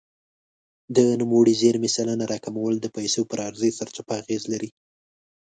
د 0.95 0.97
نوموړې 1.21 1.53
زیرمې 1.61 1.89
سلنه 1.95 2.25
راکمول 2.33 2.75
د 2.79 2.85
پیسو 2.95 3.21
پر 3.29 3.39
عرضې 3.47 3.71
سرچپه 3.79 4.13
اغېز 4.21 4.43
لري. 4.53 4.69